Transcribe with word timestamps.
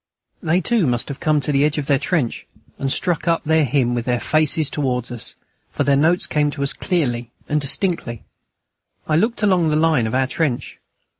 They 0.41 0.61
too 0.61 0.87
must 0.87 1.09
have 1.09 1.19
come 1.19 1.41
to 1.41 1.51
the 1.51 1.63
edge 1.63 1.77
of 1.77 1.85
their 1.85 1.99
trench 1.99 2.47
and 2.79 2.91
struck 2.91 3.27
up 3.27 3.43
their 3.43 3.63
hymn 3.63 3.93
with 3.93 4.05
their 4.05 4.19
faces 4.19 4.67
towards 4.67 5.11
us, 5.11 5.35
for 5.69 5.83
their 5.83 5.95
notes 5.95 6.25
came 6.25 6.49
to 6.49 6.63
us 6.63 6.73
clearly 6.73 7.29
and 7.47 7.61
distinctly. 7.61 8.23
I 9.07 9.15
looked 9.15 9.43
along 9.43 9.69
the 9.69 9.75
line 9.75 10.07
of 10.07 10.15
our 10.15 10.25
trench. 10.25 10.79